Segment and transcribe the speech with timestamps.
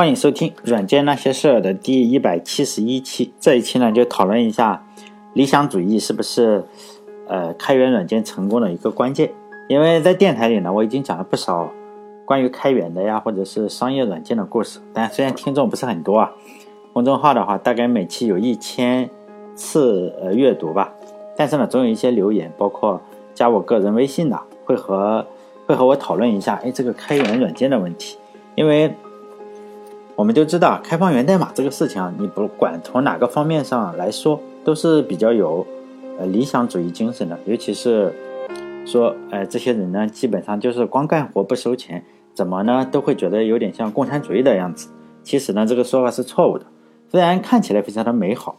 [0.00, 3.34] 欢迎收听《软件那些事儿》的第一百七十一期。
[3.38, 4.82] 这一期呢，就讨论一下
[5.34, 6.64] 理想主义是不是
[7.28, 9.30] 呃开源软件成功的一个关键。
[9.68, 11.70] 因为在电台里呢，我已经讲了不少
[12.24, 14.80] 关于开源的呀，或者是商业软件的故事。
[14.94, 16.32] 但虽然听众不是很多啊，
[16.94, 19.10] 公众号的话大概每期有一千
[19.54, 20.94] 次呃阅读吧。
[21.36, 22.98] 但是呢，总有一些留言，包括
[23.34, 25.26] 加我个人微信的，会和
[25.66, 28.16] 会和我讨论一下，哎，这个开源软件的问题，
[28.54, 28.94] 因为。
[30.20, 35.66] 我们就知道，开放源代码这个事情啊，你不管从哪个方面上来说，都是比较有
[36.18, 37.38] 呃理想主义精神的。
[37.46, 38.12] 尤其是
[38.84, 44.90] 说，哎，这些人呢，基本上就是光干活不收钱，怎么呢，都会觉得有点像共产主义的样子。
[45.22, 46.66] 其实呢，这个说法是错误的。
[47.10, 48.58] 虽然看起来非常的美好，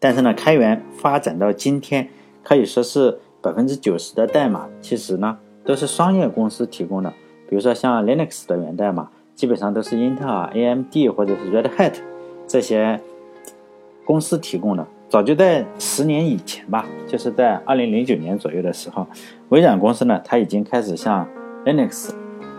[0.00, 2.08] 但是呢，开源发展到今天，
[2.42, 7.10] 可以说是百分之九十的代码，其实呢都是商业公司提供的。
[7.48, 9.10] 比如说像 Linux 的源代码。
[9.36, 11.92] 基本上都是英特尔、AMD 或者是 Red Hat
[12.46, 12.98] 这些
[14.04, 14.84] 公司提供的。
[15.08, 19.06] 早就在十年以前吧，就是在二零零九年左右的时候，
[19.50, 21.28] 微软公司呢，它已经开始向
[21.64, 22.12] Linux，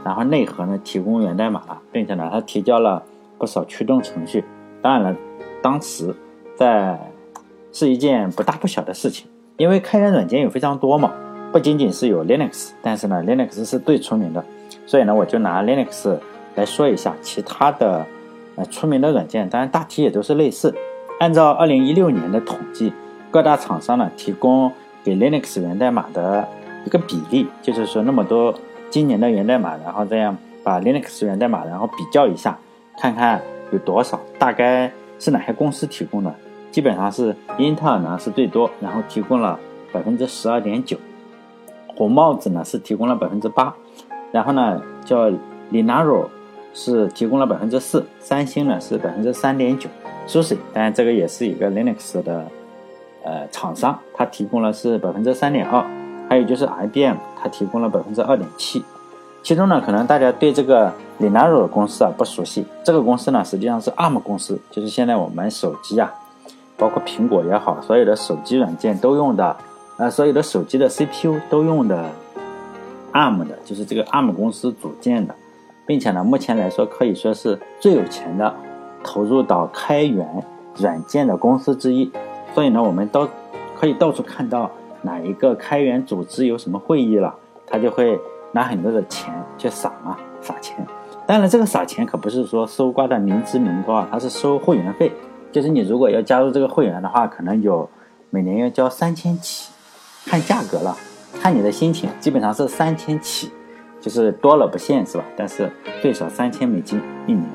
[0.05, 3.03] 然后内核呢提供源代码了，并且呢，它提交了
[3.39, 4.45] 不少驱动程序。
[4.81, 5.17] 当然了，
[5.61, 6.15] 当时
[6.55, 7.11] 在
[7.73, 11.11] 是一件不大不小的事情，因为开源软件有非常多嘛，
[11.51, 14.45] 不仅仅是有 Linux，但是呢，Linux 是最出名的，
[14.85, 16.17] 所以呢，我就拿 Linux。
[16.57, 18.05] 来说一下其他的
[18.55, 20.73] 呃出名的软件，当然大体也都是类似。
[21.19, 22.91] 按照二零一六年的统计，
[23.29, 24.71] 各大厂商呢提供
[25.03, 26.47] 给 Linux 源代码的
[26.83, 28.53] 一个比例，就是说那么多
[28.89, 32.57] 今年的源代码，然后这样把 Linux 源代码然后比较一下，
[32.99, 33.39] 看看
[33.71, 36.33] 有多少，大概是哪些公司提供的？
[36.71, 39.59] 基本上是英特尔呢是最多，然后提供了
[39.91, 40.97] 百分之十二点九，
[41.95, 43.75] 红帽子呢是提供了百分之八，
[44.31, 45.29] 然后呢叫
[45.71, 46.25] Linaro。
[46.79, 49.89] 是提供了百分之四，三星呢是百分之三点九
[50.27, 52.45] ，SUSE 当然这个也是一个 Linux 的
[53.23, 55.83] 呃厂商，它提供了是百分之三点二，
[56.29, 58.83] 还有就是 IBM 它提供了百分之二点七，
[59.41, 66.13] 其中呢可能大家对这个 Linaro 公司啊不熟悉，这个公司呢实际上是 ARM 公司，就是现在我们手机啊，
[66.77, 69.57] 包括苹果也好，所有的手机软件都用的，
[69.97, 72.05] 呃所有的手机的 CPU 都用的
[73.13, 75.33] ARM 的，就是这个 ARM 公司组建的。
[75.87, 78.53] 并且呢，目前来说可以说是最有钱的
[79.03, 80.43] 投入到开源
[80.75, 82.11] 软件的公司之一。
[82.53, 83.27] 所以呢，我们都
[83.75, 84.69] 可以到处看到
[85.01, 87.33] 哪一个开源组织有什么会议了，
[87.65, 88.19] 他就会
[88.51, 90.75] 拿很多的钱去撒嘛，撒钱。
[91.25, 95.11] 当然，这个撒钱可不是说搜刮的民脂民膏啊，它是收会员费。
[95.51, 97.89] 就是你如果要加入这个会员的话，可能有
[98.29, 99.71] 每年要交三千起，
[100.25, 100.95] 看价格了，
[101.39, 103.51] 看你的心情，基本上是三千起。
[103.99, 105.23] 就是多了不限是吧？
[105.35, 105.71] 但是
[106.01, 107.45] 最少三千美金一年。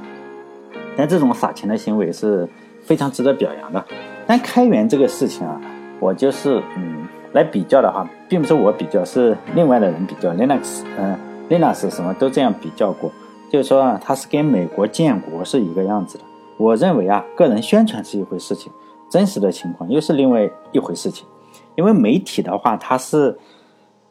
[0.97, 2.47] 但这种撒钱的行为是
[2.83, 3.83] 非常值得表扬的。
[4.27, 5.61] 但开源这个事情啊，
[5.99, 10.31] 我就是嗯来比较的话，并不是我比较，是另外的人比较。
[10.33, 13.11] Linux，嗯，Linux 什么都这样比较过，
[13.51, 16.25] 就是说啊，它是跟美国建国是一个样子的。
[16.59, 18.71] 我认为啊，个人宣传是一回事情，
[19.11, 21.27] 真实的情况又是另外一回事情。
[21.75, 23.39] 因为媒体的话，它是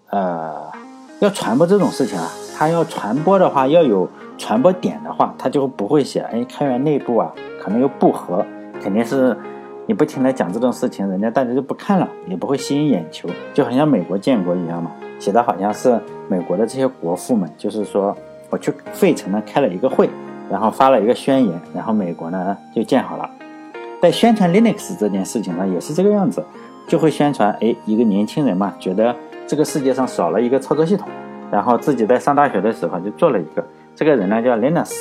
[0.09, 0.71] 呃。
[1.21, 2.27] 要传播这种事情啊，
[2.57, 4.09] 他要传播的话，要有
[4.39, 6.19] 传播点的话，他就不会写。
[6.21, 8.43] 哎，开源内部啊，可能又不和，
[8.81, 9.37] 肯定是
[9.85, 13.29] 你不停的讲这种事情，人家大家就不看了，也不会吸引眼球。
[13.53, 14.89] 就好像美国建国一样嘛，
[15.19, 18.17] 写的好像是美国的这些国父们，就是说
[18.49, 20.09] 我去费城呢开了一个会，
[20.49, 23.29] 然后发了一个宣言，然后美国呢就建好了。
[24.01, 26.43] 在宣传 Linux 这件事情上也是这个样子，
[26.87, 27.55] 就会宣传。
[27.61, 29.15] 哎，一个年轻人嘛，觉得。
[29.51, 31.09] 这个世界上少了一个操作系统，
[31.51, 33.61] 然后自己在上大学的时候就做了一个。
[33.93, 34.93] 这个人呢叫 Linus，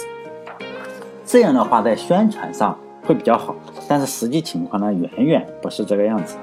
[1.24, 3.54] 这样的话在宣传上会比较好，
[3.86, 6.36] 但是实际情况呢远远不是这个样子。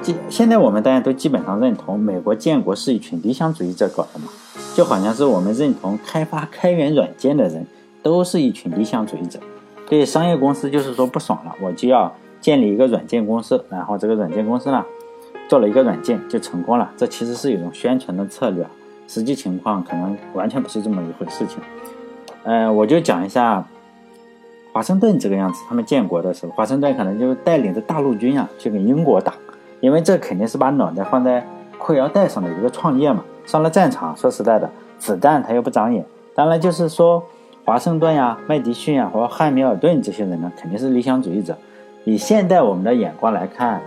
[0.00, 4.28] 现现在我们大家都基本上认同美国建国是一群理想主义者搞的嘛，
[4.74, 7.66] 就好像是我们认同开发开源软件的人
[8.02, 9.38] 都是一群理想主义者。
[9.86, 12.10] 对商业公司就是说不爽了，我就要
[12.40, 14.82] 建立一个软件公司，然后这个软件公司呢。
[15.48, 18.66] 做了一个软件就成功了，这其实是一种宣传的策略，
[19.08, 21.58] 实际情况可能完全不是这么一回事情。
[22.44, 23.66] 呃，我就讲一下
[24.72, 29.32] 华盛顿这个样子，他们建国的时候，华盛顿可能就带领着大陆军啊去跟英国打，
[29.80, 31.44] 因为这肯定是把脑袋放在
[31.78, 33.24] 裤腰带上的一个创业嘛。
[33.46, 36.04] 上了战场，说实在的，子弹他又不长眼。
[36.34, 37.24] 当然，就是说
[37.64, 41.56] 华盛顿呀、麦迪逊呀或汉密尔顿这些人呢，肯定是理想主义者。
[42.04, 43.80] 以现代我们的眼光来看。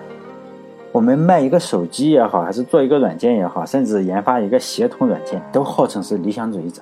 [0.92, 6.82] 我们卖一个手机也好，还是做一个软件也好，甚至研发一个协同软件，都号称是理想主义者。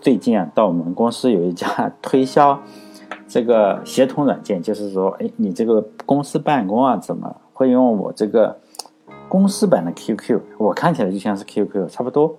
[0.00, 2.58] 最近啊，到我们公司有一家 推销
[3.28, 8.58] 这个协同软件，就是说，哎，你这个公司办公啊，怎么会用我这个
[9.28, 10.40] 公司版的 QQ？
[10.56, 12.34] 我看起来就像是 QQ，差不多。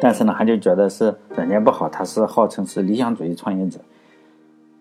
[0.00, 3.78] 但是呢，他就觉得是软件不好，他是号称是理想主义创业者。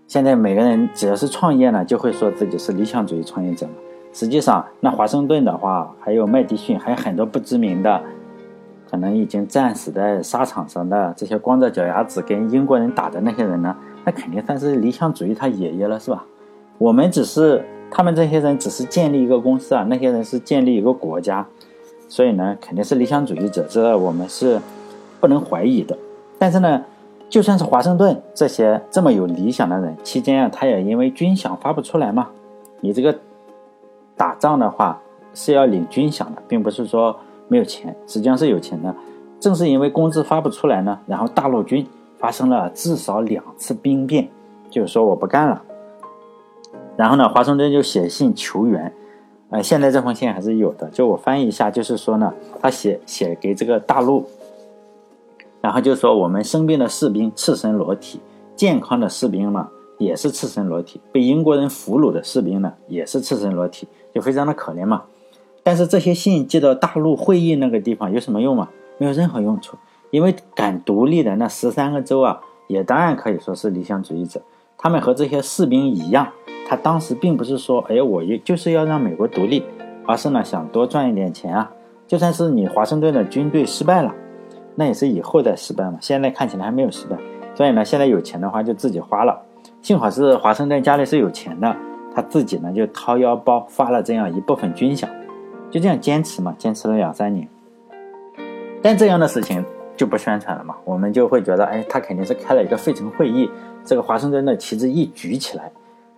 [0.07, 3.67] 现在每个人只要是创业呢，就会说自己是理想主义创业者。
[4.15, 8.01] 实际上，那华盛顿的话，还有麦迪逊，还有很多不知名的。
[8.89, 13.75] 可能已经战死在沙场上的这些光着脚丫子跟英国人打的那些人呢，
[14.05, 16.23] 那肯定算是理想主义他爷爷了，是吧？
[16.77, 21.45] 我们只是他们这些人只是建立一个公司啊，那些人是建立一个国家，
[22.07, 24.61] 所以呢，肯定是理想主义者，这我们是
[25.19, 25.97] 不能怀疑的。
[26.39, 26.81] 但是呢，
[27.27, 32.29] 就算是华盛顿这些这么有理想的人，期间啊，他也因为军饷发不出来嘛。
[32.79, 33.13] 你这个
[34.15, 35.01] 打仗的话
[35.33, 37.15] 是要领军饷的，并不是说。
[37.47, 38.91] 没有钱，实际上是有钱的。
[39.39, 41.85] 正是因为工资发不出来呢，然后大陆军
[42.17, 44.27] 发生了至少两次兵变，
[44.67, 45.61] 就是说我不干了。
[46.97, 48.91] 然后呢，华盛顿就写信求援。
[49.51, 54.27] 呃，现在这封信还是有的，就我翻译一下，就是说呢，他写写给这个大陆，
[55.61, 58.19] 然后就说我们生病的士兵赤身裸体，
[58.55, 65.03] 健康的士兵嘛也是赤身裸体，被英国人俘虏的士兵呢也是赤身裸体，就非常的可怜嘛。
[65.63, 68.69] 但是这些信寄到大陆会议那个地方有什么用吗？
[68.97, 69.77] 没有任何用处，
[70.11, 74.41] 因为敢独立的那十三个州啊，也当然可以说是理想主义者。
[74.77, 76.31] 他们和这些士兵一样，
[76.67, 79.63] 他当时并不是说，哎，我也就是要让美国独立，
[80.05, 81.71] 而是呢想多赚一点钱啊。
[82.07, 84.13] 就算是你华盛顿的军队失败了，
[84.75, 85.97] 那也是以后再失败嘛。
[85.99, 87.17] 现在看起来还没有失败，
[87.55, 89.41] 所以呢，现在有钱的话就自己花了。
[89.85, 91.75] 幸好是华盛顿家里是有钱的，
[92.11, 95.07] 他自己呢就掏腰包发了这样一部分军饷。
[95.69, 97.47] 就这样坚持嘛，坚持了两三年，
[98.81, 99.63] 但这样的事情
[99.95, 103.47] 就不宣传了嘛，我们就会觉得，哎，他肯定是开了一个费城会议，
[103.83, 105.71] 这个华盛顿的旗帜一举起来，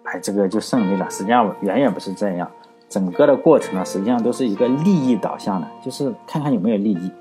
[0.04, 1.06] 哎，这个就胜利了。
[1.10, 2.50] 实际上远远不是这样，
[2.88, 7.12] 整个的过程呢，实际上都是一个利益导向的，就是看看有没有利益。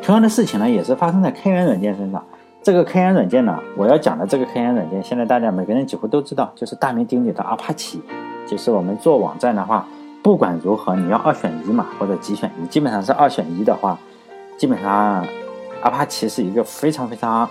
[0.00, 2.24] 同样的事情呢，也是发生在开源软件身上。
[2.66, 8.02] 这个开源软件呢，我要讲的这个开源软件，现在大家每个人几乎都知道，就是大名鼎鼎的阿帕奇，
[8.44, 9.86] 就是我们做网站的话。
[10.20, 13.96] 不管如何，你要二选一嘛，或者几选一，基本上是二选一的话，
[14.58, 15.24] 基本上
[15.80, 17.48] 阿帕奇是一个非常非常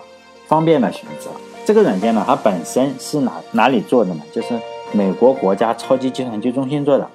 [0.48, 1.30] 方便的选择。
[1.64, 4.22] 这个软件呢，它本身是哪哪里做的呢？
[4.34, 4.54] 就是
[4.92, 7.08] 美国国家超级计算机中心做的。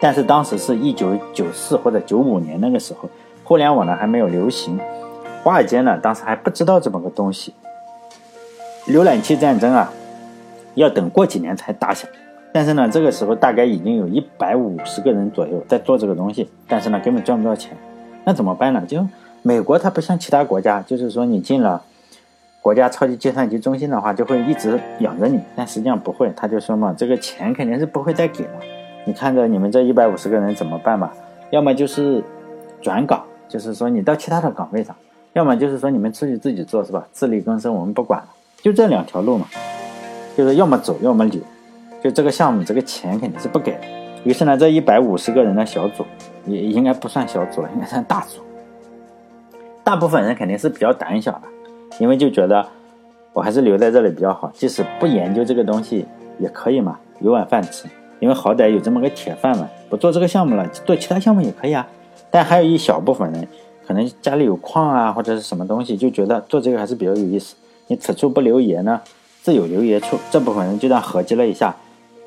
[0.00, 3.06] 但是当时是一九九四或者九五年那个时候，
[3.44, 4.80] 互联网呢还没有流行，
[5.46, 7.54] 华尔街呢当时还不知道这么个东西。
[8.88, 9.92] 浏览器战争啊，
[10.74, 12.10] 要等过几年才打响。
[12.52, 17.76] 但是呢，这个时候大概已经有一百五十个人左右在做这个东西，但是呢，根本赚不到钱。
[18.24, 18.82] 那怎么办呢？
[18.88, 19.06] 就
[19.42, 21.80] 美国它不像其他国家，就是说你进了
[22.60, 25.40] 国家超级计算机中心的话，就会一直养着你。
[25.54, 28.50] 但实际上不会，他就说嘛，这个钱肯定是不会再给了。
[29.04, 31.14] 你看着你们这一百五十个人怎么办吧？
[31.50, 32.20] 要么就是
[32.82, 34.92] 转岗，就是说你到其他的岗位上；
[35.36, 37.06] 要么就是说你们出去自己做，是吧？
[37.12, 38.28] 自力更生，我们不管了。
[38.62, 39.46] 就这两条路嘛，
[40.34, 41.38] 就是要么走，要么留。
[42.02, 43.80] 就这个项目，这个钱肯定是不给的。
[44.24, 46.06] 于是呢，这一百五十个人的小组
[46.46, 48.40] 也应该不算小组了，应该算大组。
[49.84, 51.42] 大部分人肯定是比较胆小的，
[52.00, 52.66] 因为就觉得
[53.34, 56.06] 我还是留在这里比较好，即使不研究这个东西
[56.38, 57.86] 也可以嘛，有碗饭吃。
[58.20, 61.86] 因为好歹有这么个铁饭碗，不做这个项目了，做其他项目也可以啊。
[62.30, 63.46] 但还有一小部分人，
[63.86, 67.54] 可能家里有矿啊，或者是什么东西，就觉得做这个还是比较有意思。
[67.86, 69.00] 你此处不留爷呢，
[69.42, 70.18] 自有留爷处。
[70.30, 71.74] 这部分人就这样合计了一下。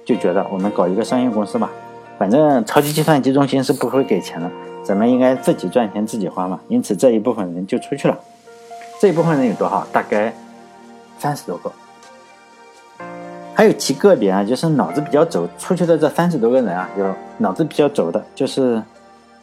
[0.05, 1.69] 就觉得我们搞一个商业公司吧，
[2.17, 4.49] 反正超级计算机中心是不会给钱的，
[4.83, 6.59] 咱们应该自己赚钱自己花嘛。
[6.67, 8.17] 因此这一部分人就出去了。
[8.99, 9.85] 这一部分人有多少？
[9.91, 10.33] 大概
[11.19, 11.71] 三十多个。
[13.53, 18.81] 还有极个别啊，就是脑子比较轴出去的这三十多个人啊，有脑子比较轴的，就是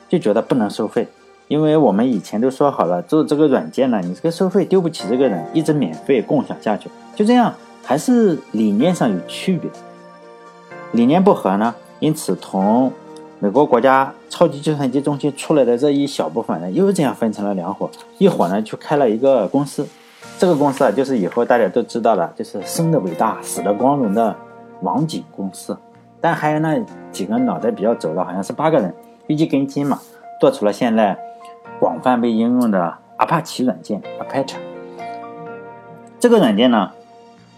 [0.09, 1.07] 就觉得不能收费，
[1.49, 9.71] 因为我们以前都说好了，做这个软件呢，你这个收费丢不起这个人，一直免费共享下去，就这样，还是理念上有区别。
[10.93, 12.91] 理念不合呢，因此同
[13.39, 19.87] 美国国家超级计算机中心出来的这一小部分人又这样分成了两伙，一伙呢去开了一个公司，
[20.39, 24.35] 这个公司啊就是以后大家都知道的，就是生的伟大，死的光荣的
[24.81, 25.77] 网景公司。
[26.21, 26.77] 但还有那
[27.13, 28.93] 几个脑袋比较轴的，好像是八个人
[29.27, 30.01] 一起跟进嘛，
[30.41, 31.17] 做出了现在
[31.79, 34.57] 广泛被应用的阿帕奇软件 Apache。
[36.19, 36.91] 这个软件呢。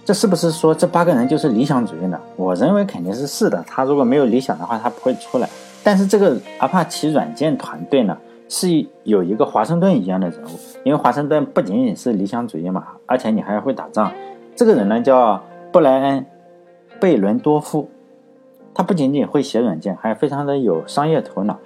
[0.05, 2.19] 这是不是说这八个人就是理想主义呢？
[2.35, 3.63] 我认为肯定是是的。
[3.67, 5.47] 他如果没有理想的话，他不会出来。
[5.85, 8.17] 但是这个阿帕奇软件团队呢，
[8.49, 10.49] 是有一个华盛顿一样的人物，
[10.83, 14.11] 因为华盛顿不仅仅是理想主义嘛，而且你还会打仗。
[14.57, 16.21] 这个人呢叫布莱恩·
[16.99, 17.91] 贝伦多夫，
[18.73, 21.59] 他不仅仅会写软件，还非常的有商业头脑。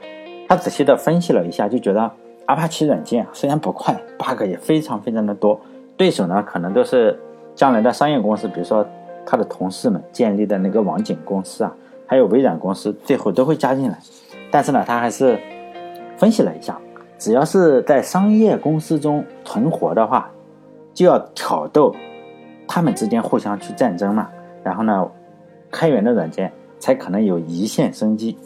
[0.49, 2.11] 他仔细的分析了一下，就觉得
[2.46, 5.61] 阿帕奇软件虽然不快，bug 也非常非常的多，
[5.96, 7.18] 对手呢可能都是
[7.54, 8.87] 将来的商业公司，比如说
[9.25, 11.75] 他的同事们建立的那个网景公司啊，
[12.06, 13.99] 还有微软公司，最后都会加进来。
[14.50, 15.38] 但是呢，他还是。
[16.18, 16.78] 分析了一下，
[17.18, 20.30] 只要是在商业公司中存活的话，
[20.94, 21.92] 就要挑逗
[22.68, 24.28] 他们之间互相去战争嘛。
[24.62, 25.11] 然后呢，
[25.68, 28.38] 开源的软件才可能有一线生机。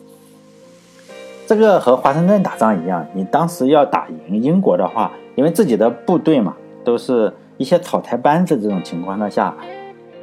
[1.47, 9.55] 这个和华盛顿打仗一样，你当时要打赢英国的话，因为自己的部队嘛，都是一些草台班子，这种情况下，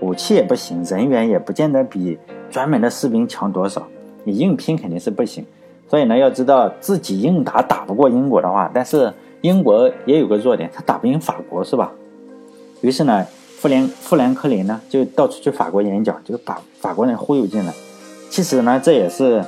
[0.02, 2.20] 武器也不行，人员也不见得比
[2.52, 3.88] 专门的士兵强多少，
[4.26, 5.46] 你硬拼肯定是不行。
[5.88, 11.90] 所以呢，要知道自己硬打打不过英国的话，但是英国也有个弱点，他打不赢法国，是吧？
[12.82, 13.26] 于是呢，
[13.60, 17.74] 富连富兰克林呢就到处去法国演讲，就把法国人忽悠进来。
[18.30, 19.42] 其实呢，这也是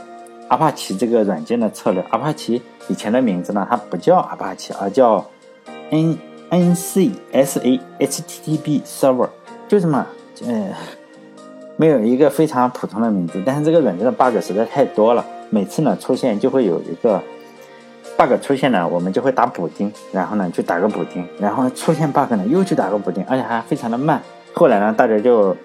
[0.48, 2.04] 阿帕奇这个软件的策略。
[2.10, 5.26] 阿帕奇以前的名字呢，它不叫阿帕奇，而叫
[5.90, 6.18] N
[6.50, 9.30] N C S A H T T P Server，
[9.68, 10.06] 就这么，
[10.46, 10.70] 呃，
[11.78, 13.42] 没有一个非常普通的名字。
[13.46, 15.26] 但是这个软件的 bug 实在太多了。
[15.50, 17.22] 每次呢出现就会有一个
[18.18, 24.22] bug 出现呢，我们就会打补丁，然后呢去打个补丁，然后出现 bug 呢又去打个补丁，而且还非常的慢。
[24.54, 25.56] 后来呢大家就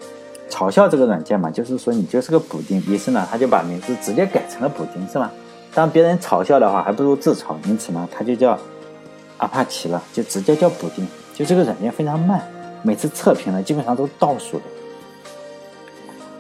[0.51, 2.83] 嘲笑这个软件嘛，就是说你就是个补丁。
[2.87, 5.31] 于是呢他就把名字直接改成了补丁，是吧？
[5.73, 7.55] 当别人嘲笑的话，还不如自嘲。
[7.65, 8.59] 因此呢他就叫
[9.39, 11.07] 阿帕奇了，就直接叫补丁。
[11.33, 12.43] 就这个软件非常慢，
[12.83, 14.65] 每次测评呢基本上都倒数的。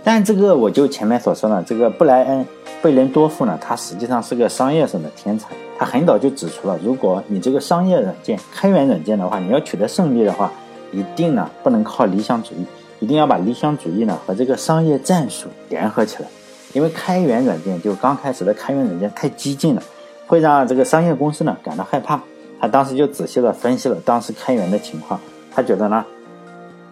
[0.02, 2.46] 但这个我就前面所说的这个布莱恩。
[2.82, 5.50] 贝伦多夫呢，他实际上是个商业上的天才。
[5.78, 10.50] 他很早就指出了，如果你这个商业软件、开源软件的话，你要取得胜利的话，
[10.90, 12.64] 一定呢不能靠理想主义，
[13.00, 16.28] 一定要把理想主义呢和这个商业战术联合起来。
[16.72, 19.82] 因为开源软件就刚开始的开源软件太激进了，
[20.28, 22.20] 会让这个商业公司呢感到害怕。
[22.60, 25.18] 他当时就仔细的分析了当时开源的情况，
[25.50, 26.04] 他觉得呢，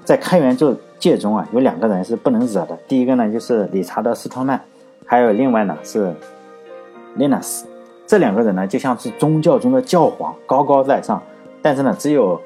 [0.03, 2.77] 在开源这界中啊，有两个人是不能惹的。
[2.89, 4.61] 第一个呢就是理查德斯托曼。
[5.05, 6.13] 还有另外呢是
[7.17, 7.63] ，Linus，
[8.07, 11.23] 这两个人呢就像是宗教中的教皇，高高在上。
[11.63, 12.41] 但是呢，只有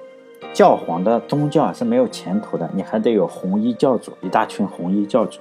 [0.53, 5.41] 教皇的宗教是没有前途的，你还得有红衣教主，一大群红衣教主。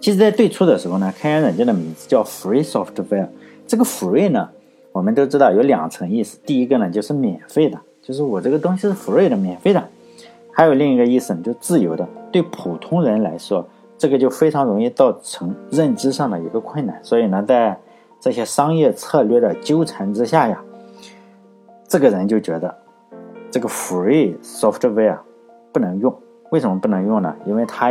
[0.00, 3.28] 其实，在最初的时候呢，开源软件的名字叫 Free Software。
[3.66, 4.48] 这个 Free 呢，
[4.92, 6.38] 我们都知道有两层意思。
[6.44, 9.82] 第一个呢就是免费的，就是我这个东西是 Free 的，免费的。
[10.52, 12.08] 还有另一个意思呢，就自由的。
[12.30, 13.66] 对普通人来说。
[14.00, 17.76] 这个就非常容易造成认知上的一个困难，所以呢，在
[18.20, 20.62] 这些商业策略的纠缠之下呀，
[21.88, 22.72] 这个人就觉得
[23.50, 25.18] 这个 free software
[25.72, 26.14] 不能用。
[26.50, 27.34] 为什么不能用呢？
[27.44, 27.90] 因为它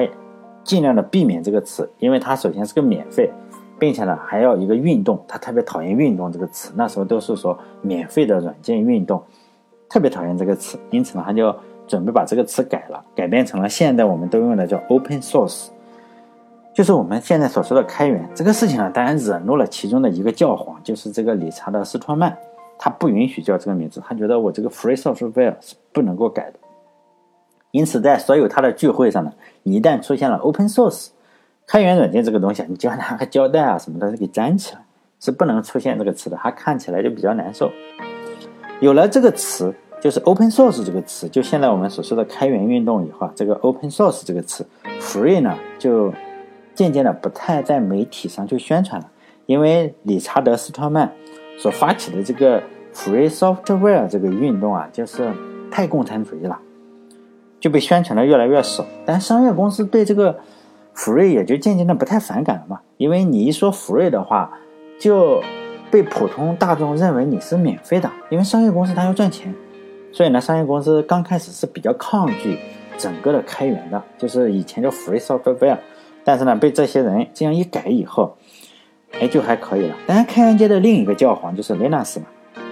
[0.63, 3.31] 尽量的避免这个词，因为它首先是个免费，
[3.77, 6.73] 并且呢还要一个运动，他特别讨厌运动这个词。
[6.75, 9.23] 那时候都是说免费的软件运动，
[9.87, 11.55] 特别讨厌这个词，因此呢他就
[11.87, 15.67] 准备把这个词改了，改变成了现在我们都用的叫 open source。
[16.73, 22.37] 就是我们现在所说的开源这个事情呢，当然惹怒了其中的一个教皇，就是这个理查德斯托曼，
[22.77, 26.59] 他不允许叫这个名字，他觉得我这个 free software 是不能够改的。
[27.71, 31.09] 因此，在所有他的聚会上呢，你一旦出现了 open source
[31.65, 34.81] 开源软件这个东西，你就要拿个胶带啊什么的给粘起来，
[35.19, 37.71] 是不能出现这个词的，它看起来就比较难受。
[38.79, 44.65] 有了这个词，就是 open source 这个词，就现在我们所说的开源运动以后啊，这个 open source 这个词
[44.99, 46.13] ，free 呢就。
[46.75, 49.09] 渐渐的不太在媒体上去宣传了，
[49.47, 51.11] 因为理查德斯特曼
[51.57, 52.61] 所发起的这个
[52.93, 55.31] Free Software 这个运动啊，就是
[55.71, 56.59] 太共产主义了，
[57.59, 58.85] 就被宣传的越来越少。
[59.05, 60.39] 但商业公司对这个
[60.95, 64.51] Free 也就渐渐的不太反感了嘛，因为你一说 Free 的话，
[64.99, 65.41] 就
[65.91, 69.53] 被普通大众认为你是免费的，因为商业公司它要赚钱，
[70.11, 72.57] 所以呢，商业公司刚开始是比较抗拒
[72.97, 75.77] 整个的开源的，就是以前叫 Free Software。
[76.23, 78.36] 但是呢，被这些人这样一改以后，
[79.19, 79.95] 哎，就还可以了。
[80.05, 82.25] 当然，开源界的另一个教皇就是 Linus 嘛，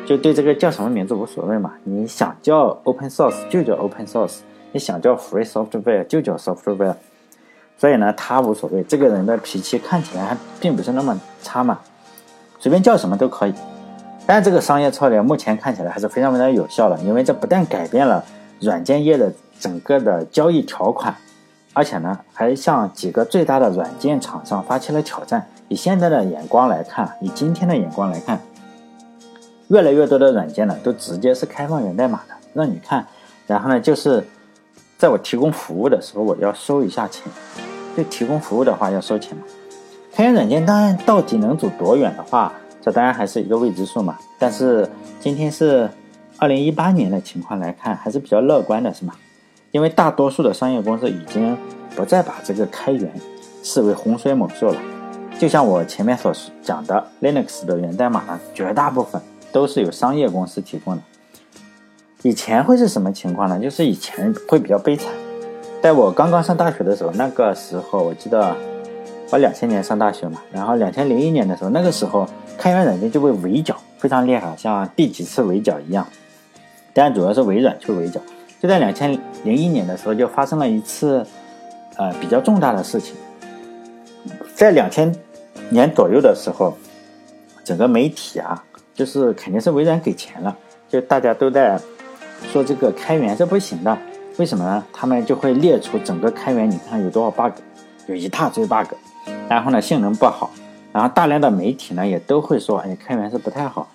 [0.06, 1.74] 就对这个叫什么名字无所谓嘛。
[1.84, 6.96] 你想叫 Open Source 就叫 Open Source，你想叫 Free Software 就叫 Software。
[7.78, 8.84] 所以呢，他无所谓。
[8.84, 11.80] 这个人的脾气看起来还并不是那么差嘛，
[12.60, 13.54] 随便叫什么都可以。
[14.28, 18.24] 但这个商业策略目前看起来还是非常非常有效的，因为这不但改变了
[18.60, 21.16] 软件业的整个的交易条款。
[21.74, 25.46] 而且呢，还向几个最大的软件厂商发起了挑战。
[25.68, 28.40] 以现在的眼光来看，以今天的眼光来看，
[29.70, 33.08] 越来越多的软件呢，都直接是开放源代码的，让你看。
[33.48, 34.24] 然后呢，就是
[34.98, 37.24] 在我提供服务的时候，我要收一下钱。
[37.98, 39.44] 就提供服务的话，要收钱嘛。
[40.14, 44.18] 开源软件当然到底能走多远的话，这当然还是一个未知数嘛。
[44.38, 44.90] 但是
[45.22, 45.90] 今天是
[46.38, 49.14] 二零一八年的情况来看，还是比较乐观的，是吗？
[49.72, 51.58] 因为大多数的商业公司已经
[51.96, 53.10] 不再把这个开源
[53.64, 54.80] 视为洪水猛兽了。
[55.38, 61.02] 就像我前面所讲的，Linux 的源代码呢，绝大部分都是由商业公司提供的。
[62.22, 63.60] 以前会是什么情况呢？
[63.60, 65.12] 就是以前会比较悲惨。
[65.82, 68.56] 在我刚刚上大学的时候，那个时候我记得
[69.30, 72.28] 我两千年上大学嘛，然后两千零一年的时候，那个时候
[72.58, 76.08] 开源软件就被围剿，非常厉害，像第几次围剿一样。
[76.94, 78.22] 但主要是微软去围剿。
[78.62, 79.12] 就在两千
[79.44, 81.24] 零一年的时候，就发生了一次
[81.98, 83.16] 呃比较重大的事情。
[84.56, 85.14] 在两千
[85.70, 86.76] 年左右的时候，
[87.64, 90.56] 整个媒体啊，就是肯定是微软给钱了，
[90.88, 91.80] 就大家都在
[92.52, 93.98] 说这个开源是不行的，
[94.38, 94.84] 为什么呢？
[94.94, 97.54] 他们就会列出整个开源，你看有多少 bug，
[98.08, 98.94] 有一大堆 bug，
[99.50, 100.52] 然后呢性能不好，
[100.94, 103.90] 然后大量的媒体呢也都会说，哎，开源是不太好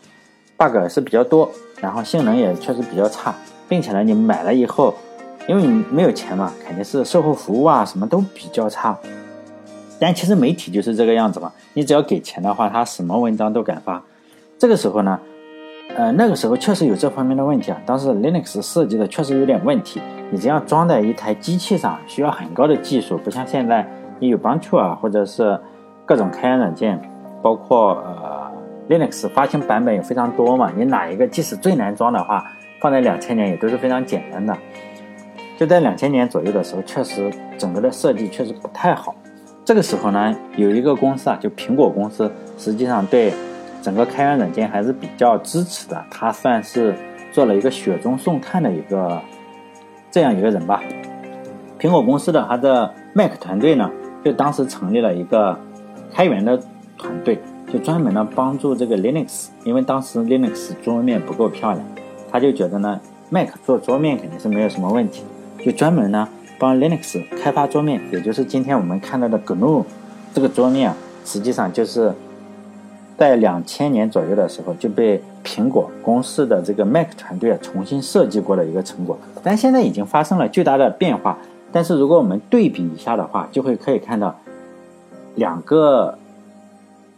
[0.56, 1.50] ，bug 是比较多，
[1.80, 3.34] 然后性能也确实比较差，
[3.68, 4.94] 并且呢你买了以后，
[5.46, 8.98] 因为你没有钱嘛，肯定是售后服务啊什么都比较差。
[10.00, 14.02] 但其实媒体就是这个样子嘛，你只要给钱的话，他什么文章都敢发。
[14.58, 15.20] 这个时候呢，
[15.94, 17.80] 呃，那个时候确实有这方面的问题啊。
[17.84, 23.86] 当时 Linux 设计的确实有点问题，你这样装在一台机器上需要很高的技术，不像现在
[24.18, 25.60] 你有 Ubuntu 啊，或者是
[26.06, 27.00] 各种开源软件，
[27.42, 28.50] 包括呃
[28.88, 30.72] Linux 发行版本也非常多嘛。
[30.76, 32.44] 你哪一个即使最难装的话，
[32.80, 34.56] 放在两千年也都是非常简单的。
[35.58, 39.14] 就在两千年左右的时候，确实整个的设计确实不太好。
[39.70, 43.32] 这个时候呢，有一个公司啊，就苹果公司，实际上对
[43.80, 46.04] 整个开源软件还是比较支持的。
[46.10, 46.92] 他算是
[47.30, 49.22] 做了一个雪中送炭的一个
[50.10, 50.82] 这样一个人吧。
[51.78, 53.88] 苹果公司的他的 Mac 团队呢，
[54.24, 55.56] 就当时成立了一个
[56.12, 56.60] 开源的
[56.98, 57.38] 团队，
[57.72, 61.86] 就专门呢帮助这个 Linux，因为当时 Linux 桌面不够漂亮，
[62.28, 65.22] 他就觉得呢 Mac 做桌面肯定是没有什么问题，
[65.64, 66.28] 就专门呢。
[66.60, 69.82] 帮 Linux 开发桌面，也就是今天我们看到的 GNU
[70.34, 72.12] 这个桌面啊，实际上就是
[73.16, 79.18] 在两千年左右的时候就被苹果公司的这个 Mac 团队啊重新设计过的一个成果。
[79.42, 81.38] 但现在已经发生了巨大的变化。
[81.72, 84.38] 但是如果我们对比一下的话，就会可以看到
[85.36, 86.18] 两个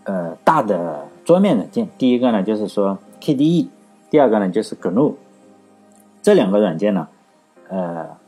[0.04, 1.88] 呃大的桌面软件。
[1.98, 3.66] 第一个呢就是说 KDE，
[4.08, 5.14] 第二个呢就是 GNU。
[6.22, 7.08] 这两个软件呢，
[7.68, 8.21] 呃。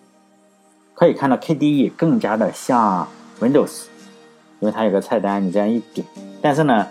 [0.94, 3.08] 可以看到 KDE 更加的像
[3.40, 3.86] Windows，
[4.60, 6.06] 因为它有个菜单，你这样一点。
[6.40, 6.86] 但是呢，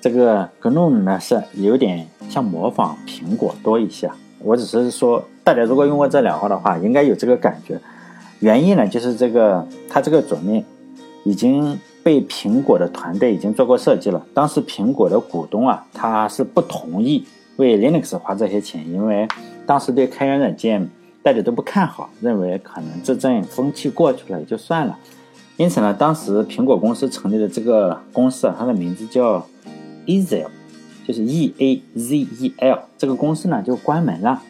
[0.00, 4.08] 这个 GNOME 呢是有点像模仿苹果多一些。
[4.38, 7.80] 我只是说，大家如果用过这两个的话，应该有这个感觉。
[8.38, 10.64] 原因呢，就是这个它这个桌面
[11.24, 14.24] 已经被苹果的团队已经做过设计了。
[14.32, 19.26] 当时苹果的股东啊，他是不同意为 Linux 花这些钱，因为
[19.66, 20.88] 当时对开源软件。
[21.22, 24.98] 大家都不看好，认为可能这阵风气过去了也就算了。
[25.56, 29.44] 因此呢，当时苹果公司成立的这个公司啊，它的名字叫
[30.06, 30.46] Ezel，
[31.04, 32.78] 就是 E A Z E L。
[32.96, 34.40] 这个公司呢就关门了，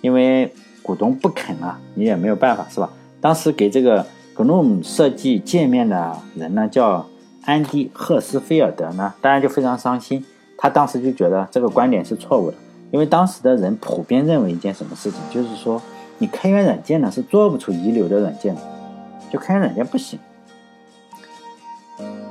[0.00, 2.90] 因为股东不肯啊，你也没有办法，是吧？
[3.20, 7.06] 当时给这个 GNOME 设计界面的人呢叫
[7.44, 10.24] 安迪赫斯菲尔德呢，当然就非常伤心。
[10.58, 12.56] 他当时就觉得这个观点是错误的，
[12.90, 15.80] 因为当时的人普遍认为一件什么事情，就是说。
[16.20, 18.60] 你开源软件呢是做不出一流的软件的，
[19.32, 20.18] 就开源软件不行。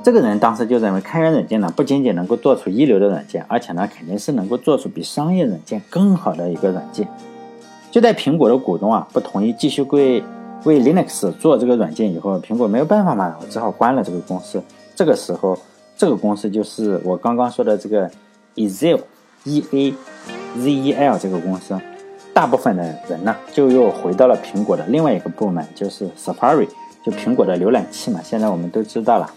[0.02, 7.08] 这个人当时就认为开源软件呢不仅仅能够做出一流的软件，而且呢肯定是能够做出比商业软件更好的一个软件。
[7.90, 10.22] 就在苹果的股东啊不同意继续为
[10.64, 14.62] 为 Linux 做这个软件以后，苹果没有办法嘛，我只好关了这个公司。
[14.94, 15.58] 这个时候，
[15.96, 18.08] 这个公司就是我刚刚说的这个
[18.54, 19.00] Ezel
[19.44, 19.94] E A
[20.58, 21.76] Z E L 这个公司。
[22.32, 26.68] 大部分的人呢，就又回到了苹果的另外一个部门，就是 Safari，
[27.04, 28.20] 就苹果的浏览器嘛。
[28.22, 29.30] 现在我们都知道了，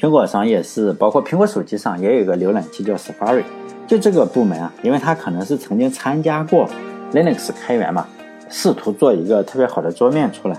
[0.00, 3.42] 苹果上也是，包括苹果手机上也有一个浏览器叫 Safari。
[3.86, 6.68] 就这个部门啊，因为它可能是曾经参加过
[7.12, 8.06] Linux 开源嘛，
[8.48, 10.58] 试图做一个特别好的桌面出来。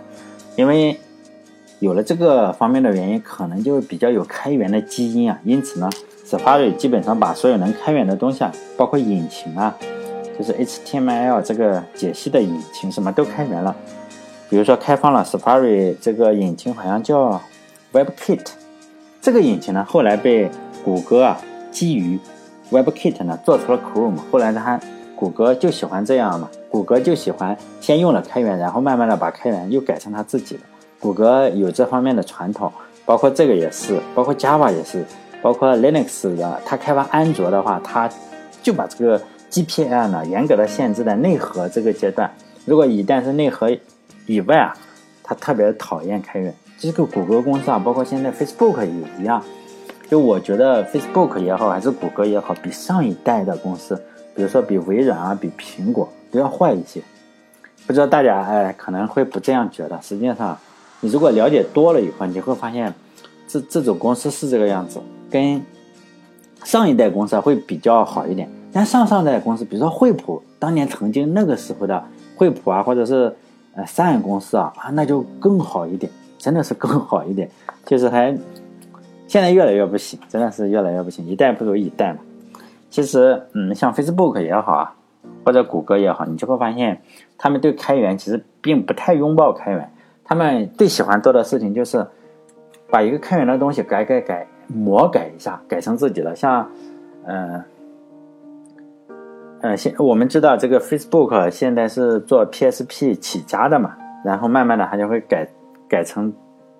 [0.55, 0.99] 因为
[1.79, 5.39] 有了这个方面的原因，可能就比较有开源的基因啊。
[5.43, 5.89] 因此呢
[6.25, 9.75] ，Safari 基本上把所有能开源的东西啊，包括引擎啊。
[10.39, 13.75] 就是 HTML 这个解析的引擎什么都开源了，
[14.49, 17.41] 比如说开放了 Safari 这个引擎，好像叫
[17.91, 18.39] WebKit。
[19.21, 20.49] 这个引擎呢，后来被
[20.85, 21.37] 谷歌啊
[21.71, 22.17] 基于
[22.71, 24.79] WebKit 呢做出了 Chrome，后来他
[25.13, 30.61] 谷歌就喜欢这样嘛，谷歌就喜欢先用了开源，然后慢慢的把开源又改成他自己的。
[31.01, 32.71] 谷歌有这方面的传统，
[33.05, 35.03] 包括这个也是，包括 Java 也是，
[35.41, 38.09] 包括 Linux 的，它开发安卓的话，它
[38.63, 42.31] 就把这个 GPL 呢严格的限制在内核这个阶段。
[42.65, 43.69] 如果一旦是内核
[44.25, 44.77] 以外啊，
[45.23, 46.53] 它特别讨厌开源。
[46.77, 49.43] 这个谷歌公司啊，包括现在 Facebook 也一样。
[50.09, 53.95] 就我觉得 Facebook 也好，还是谷歌也好，比上一代的公司，
[54.35, 57.01] 比如说比微软啊，比苹果都要坏一些。
[57.85, 60.57] 不知道大家哎可能会不这样觉得，实际上。
[61.01, 62.93] 你如果了解多了以后，你会发现，
[63.47, 64.99] 这这种公司是这个样子，
[65.31, 65.63] 跟
[66.65, 68.51] 上一代公司会比较好一点。
[68.71, 72.03] 但上上代公司，比如说惠普，当年曾经那个时候的
[72.35, 73.35] 惠普啊，或者是
[73.75, 77.49] 呃三眼公司啊啊，那就更好一点，真的是更好一点。
[77.85, 78.37] 就是还
[79.27, 82.19] 现在越来越不行，真的是越来越不行，一代不如一代嘛。
[82.89, 84.95] 其实，嗯，像 Facebook 也好啊，
[85.45, 87.01] 或者谷歌也好，你就会发现，
[87.37, 89.91] 他们对开源其实并不太拥抱开源。
[90.23, 92.05] 他们最喜欢做的事情就是
[92.89, 96.35] 把一个开源的东西改改改，魔改一下，改成自己的。
[96.35, 96.67] 像，
[97.25, 97.65] 嗯，呃，
[99.75, 105.47] 现我们知道这个 Facebook 现在是做 PSP 起家的嘛，然后慢慢的他就会改
[105.87, 106.33] 改成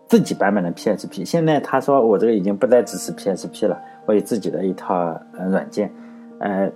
[0.07, 1.25] 自己版本的 PSP。
[1.25, 4.95] 现在他说我这个已经不再支持 PSP 了，我有自己的一套
[5.37, 5.91] 呃软件。
[6.39, 6.71] 呃，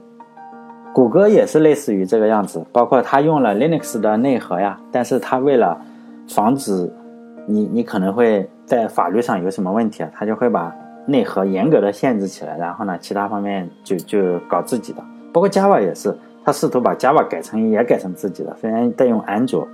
[0.93, 5.79] 谷歌也是类似于这个样子，包括他用了 Linux 的内核呀，但是他为了
[6.27, 6.91] 防止
[7.47, 10.09] 你你可能会在法律上有什么问题啊？
[10.13, 10.75] 他就会把
[11.07, 15.01] 内核严格的限制起来，然后呢，其他方面就就搞自己的。
[15.33, 16.15] 包括 Java 也是，
[16.45, 19.67] 他试图把 Java 改成也改成自己的，虽然在用安卓，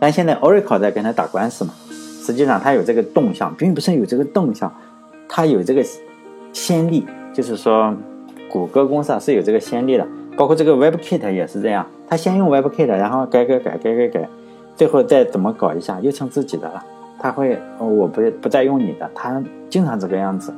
[0.00, 1.72] 但现在 Oracle 在跟他打官司嘛。
[2.24, 4.72] 实际上他有这个动向，并不是有这个动向，
[5.28, 5.84] 他有这个
[6.52, 7.94] 先例，就是说
[8.50, 10.06] 谷歌公司啊是有这个先例的。
[10.34, 14.28] 包括这个 WebKit 也是这样，他先用 WebKit，然后改改改改改改。
[14.74, 16.82] 最后再怎么搞一下，又成自己的了。
[17.18, 20.50] 他会，我不不再用你的，他经常这个样子。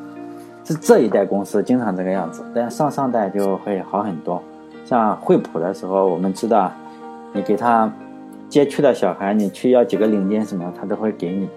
[0.65, 4.43] 是这一代公司经常这个样子，但上上代就会好很多。
[4.85, 6.73] 像惠普的时候，我们知道，
[7.33, 7.93] 你给他
[8.49, 11.49] 街区的小孩，你去要几个零件什么，他都会给你。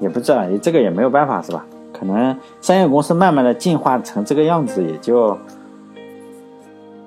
[0.00, 1.64] 也不知道，这个也没有办法，是吧？
[1.92, 5.38] 可能商业公司慢慢的进化成这个样子，也就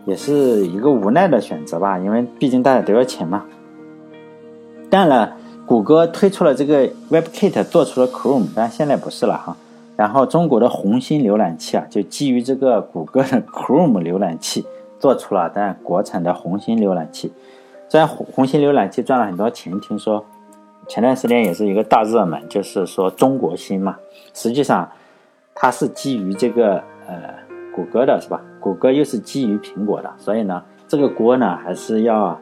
[0.06, 3.44] 也是一个无奈的选择吧，因为毕竟大家都要钱嘛。
[4.90, 9.58] 当然了，谷歌推出了这个 WebKit，做出了 Chrome，但现在不是了哈。
[9.96, 14.66] 然后中国的红星浏览器啊，就基于这个谷歌的 Chrome 浏览器
[15.00, 17.32] 做出了但国产的红星浏览器。
[17.88, 20.26] 虽然红红星浏览器赚了很多钱，听说
[20.88, 23.96] 前段时间也是一个大热门，就是说中国星嘛。
[24.34, 24.90] 实际上
[25.54, 27.34] 它是基于这个呃
[27.74, 28.42] 谷歌的，是吧？
[28.60, 32.40] 谷歌又是基于苹果的，所以呢，这个锅呢还是要。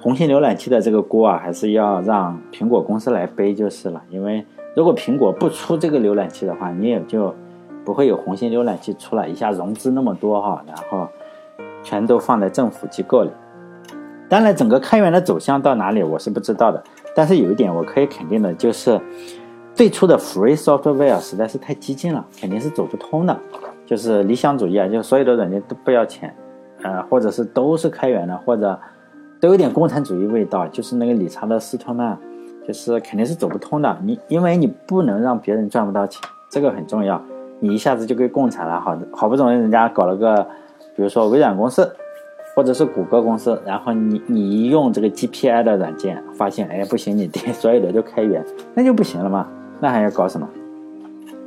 [0.00, 4.02] 红星浏览器的这个锅啊，还是要让苹果公司来背就是了。
[4.10, 7.34] 因为如果苹果不出这个浏览器的话，你也就
[7.84, 11.06] 不会有红心浏览器出来，一下融资那么多哈，然后
[11.82, 13.30] 全都放在政府机构里。
[14.28, 16.82] 当然，整个开源的走向到哪里，我是不知道的。
[17.14, 18.98] 但是有一点我可以肯定的就是，
[19.74, 23.38] 最初的 free software 实在是太激进了，肯定是走不通的。
[23.84, 26.34] 就是理想主义啊，就所有的软件都不要钱，
[26.82, 28.78] 呃，或者是都是开源的，或者。
[29.40, 32.16] 都有点共产主义味道，就是那个理查德·斯托曼，
[32.66, 33.98] 就是肯定是走不通的。
[34.04, 36.20] 你因为你不能让别人赚不到钱，
[36.50, 37.20] 这个很重要。
[37.60, 40.46] 你一下子就给共产了，好好不容易人家搞了个，
[40.96, 41.94] 比如说微软公司，
[42.56, 48.44] 或者是谷歌公司，然后你你一用这个 GPI 的软件，发现哎不行，你得 所有的都开源，
[48.74, 49.46] 那就不行了嘛。
[49.80, 50.48] 那还要搞什么？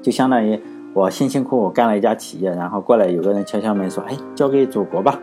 [0.02, 0.58] 就相当于
[0.94, 5.20] 我辛辛苦苦干了一家企业，然后过来有个人敲敲门说，哎，交给祖国吧。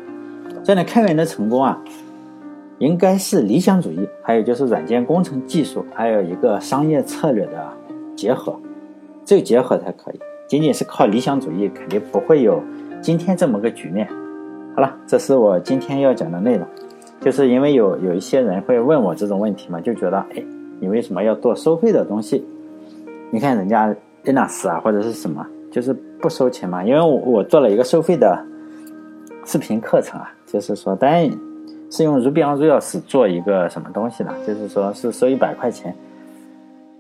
[0.63, 1.79] 这样的开源的成功啊。
[2.83, 7.73] 应该是理想主义，还有就是软件工程技术，还有一个商业策略的
[8.17, 8.59] 结合，
[9.25, 10.19] 只有结合才可以。
[10.49, 12.61] 仅仅是靠理想主义，肯定不会有
[13.01, 14.09] 今天这么个局面。
[14.75, 16.67] 好了，这是我今天要讲的内容。
[17.21, 20.45] 就是因为有有一些人会问我这种问题嘛，就觉得，哎，
[20.81, 22.45] 你为什么要做收费的东西？
[23.31, 26.83] 你看人家 n 纳斯啊，或者是什么，就是不收钱嘛。
[26.83, 28.45] 因为我我做了一个收费的
[29.47, 31.31] 视频课程啊，就是说，当然。
[31.93, 34.33] 是用 Ruby on Rails 做一个什么东西的？
[34.47, 35.95] 就是说是收一百块钱，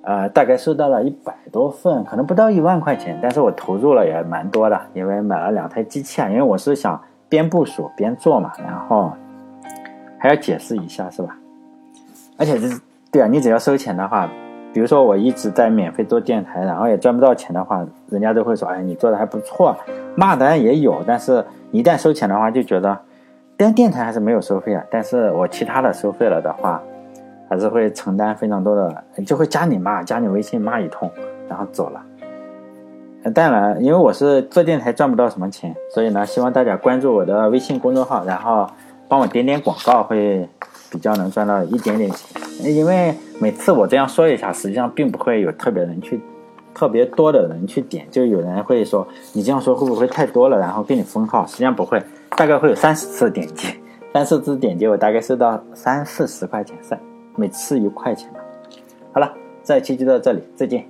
[0.03, 7.01] 呃，大概收到了一百多份，可能不到一万块钱，但是我投入了也蛮多的，因为买了两台机器啊，因为我是想
[7.31, 9.11] 边部署边做嘛，然后
[10.19, 11.39] 还要解释一下，是吧？
[12.37, 12.79] 而且是
[13.11, 14.29] 对啊，你只要收钱的话，
[14.75, 19.75] 比如说我一直在免费做电台，然后也赚不到钱的话，人家都会说，哎，你做的还不错，
[20.17, 22.99] 骂的人也有，但是一旦收钱的话，就觉得，
[23.63, 24.85] 但电台还是没有收费啊。
[24.91, 26.83] 但是我其他的收费了的话，
[27.49, 31.11] 还是会承担非常多的，就会加你骂，加你微信骂一通，
[31.49, 32.03] 然后走了。
[33.33, 38.67] 当然，因为我是做电台赚不到什么钱，所以呢，希望大家关注我的微信公众号，然后
[39.07, 40.49] 帮我点点广告，会
[40.91, 42.75] 比较能赚到一点点钱。
[42.75, 46.21] 因为每次我这样说一下，实际上并不会有特别人去。
[46.75, 50.59] 特别多的人去点，就有人会说你这样说会不会太多了？
[50.59, 52.03] 然后给你封号，实际上不会，
[52.37, 53.69] 大概会有三十次点击，
[54.13, 56.99] 三十次点击我大概收到三四十块钱，三
[57.37, 58.41] 每次一块钱吧。
[59.13, 60.87] 好了，这一期就到这里，再见。